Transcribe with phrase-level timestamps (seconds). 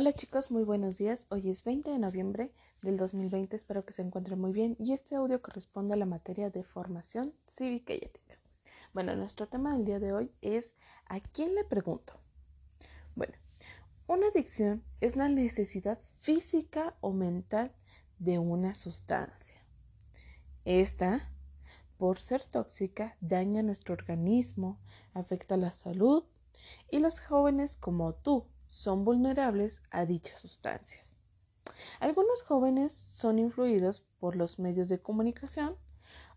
[0.00, 1.26] Hola chicos, muy buenos días.
[1.28, 5.16] Hoy es 20 de noviembre del 2020, espero que se encuentren muy bien y este
[5.16, 8.38] audio corresponde a la materia de formación cívica y ética.
[8.94, 10.76] Bueno, nuestro tema del día de hoy es
[11.08, 12.12] ¿a quién le pregunto?
[13.16, 13.34] Bueno,
[14.06, 17.72] una adicción es la necesidad física o mental
[18.20, 19.60] de una sustancia.
[20.64, 21.28] Esta,
[21.96, 24.78] por ser tóxica, daña nuestro organismo,
[25.12, 26.22] afecta la salud
[26.88, 31.16] y los jóvenes como tú son vulnerables a dichas sustancias.
[32.00, 35.76] Algunos jóvenes son influidos por los medios de comunicación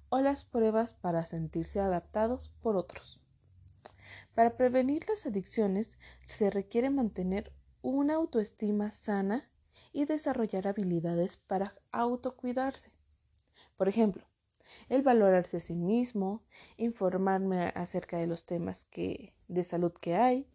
[0.10, 3.22] o las pruebas para sentirse adaptados por otros.
[4.34, 9.50] Para prevenir las adicciones se requiere mantener una autoestima sana
[9.94, 12.92] y desarrollar habilidades para autocuidarse.
[13.78, 14.24] Por ejemplo,
[14.90, 16.44] el valorarse a sí mismo,
[16.78, 20.48] informarme acerca de los temas de salud que hay,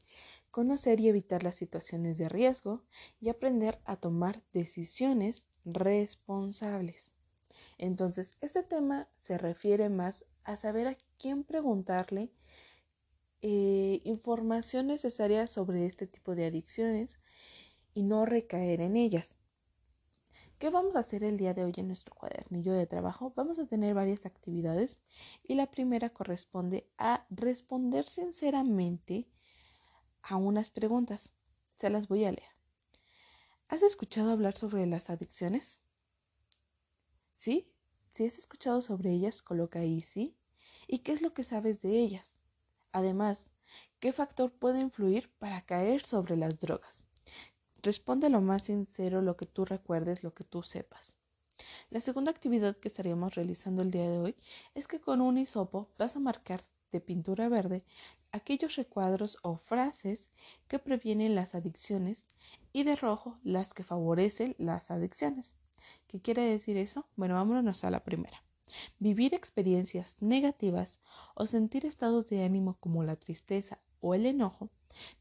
[0.56, 2.82] conocer y evitar las situaciones de riesgo
[3.20, 7.12] y aprender a tomar decisiones responsables.
[7.76, 12.32] Entonces, este tema se refiere más a saber a quién preguntarle
[13.42, 17.20] eh, información necesaria sobre este tipo de adicciones
[17.92, 19.36] y no recaer en ellas.
[20.58, 23.30] ¿Qué vamos a hacer el día de hoy en nuestro cuadernillo de trabajo?
[23.36, 25.00] Vamos a tener varias actividades
[25.44, 29.28] y la primera corresponde a responder sinceramente
[30.28, 31.32] a unas preguntas.
[31.76, 32.56] Se las voy a leer.
[33.68, 35.82] ¿Has escuchado hablar sobre las adicciones?
[37.32, 37.70] ¿Sí?
[38.10, 40.36] Si has escuchado sobre ellas, coloca ahí sí.
[40.86, 42.38] ¿Y qué es lo que sabes de ellas?
[42.92, 43.52] Además,
[44.00, 47.06] ¿qué factor puede influir para caer sobre las drogas?
[47.82, 51.16] Responde lo más sincero lo que tú recuerdes, lo que tú sepas.
[51.90, 54.36] La segunda actividad que estaríamos realizando el día de hoy
[54.74, 56.62] es que con un hisopo vas a marcar
[56.96, 57.84] de pintura verde
[58.32, 60.30] aquellos recuadros o frases
[60.68, 62.26] que previenen las adicciones
[62.72, 65.54] y de rojo las que favorecen las adicciones.
[66.06, 67.06] ¿Qué quiere decir eso?
[67.16, 68.42] Bueno, vámonos a la primera.
[68.98, 71.00] Vivir experiencias negativas
[71.34, 74.70] o sentir estados de ánimo como la tristeza o el enojo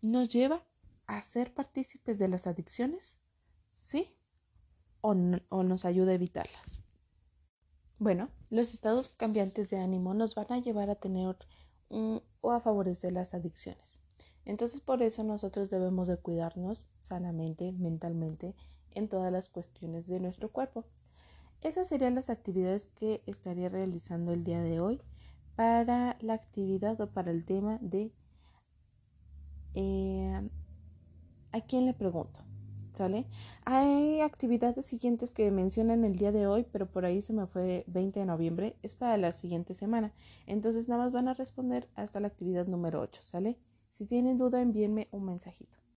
[0.02, 0.64] nos lleva
[1.06, 3.20] a ser partícipes de las adicciones,
[3.74, 4.16] ¿sí?
[5.02, 5.16] O,
[5.50, 6.82] o nos ayuda a evitarlas.
[7.98, 11.38] Bueno, los estados cambiantes de ánimo nos van a llevar a tener
[11.90, 14.02] o a favorecer las adicciones.
[14.46, 18.56] Entonces por eso nosotros debemos de cuidarnos sanamente, mentalmente,
[18.92, 20.86] en todas las cuestiones de nuestro cuerpo.
[21.62, 25.02] Esas serían las actividades que estaría realizando el día de hoy
[25.56, 28.14] para la actividad o para el tema de
[29.74, 30.50] eh,
[31.52, 32.42] a quién le pregunto.
[32.96, 33.26] ¿Sale?
[33.66, 37.84] Hay actividades siguientes que mencionan el día de hoy, pero por ahí se me fue
[37.88, 40.14] 20 de noviembre, es para la siguiente semana.
[40.48, 43.58] Entonces nada más van a responder hasta la actividad número 8, ¿sale?
[43.90, 45.85] Si tienen duda, envíenme un mensajito.